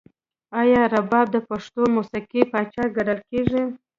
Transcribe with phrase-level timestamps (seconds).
[0.61, 3.63] آیا رباب د پښتو موسیقۍ پاچا نه ګڼل کیږي؟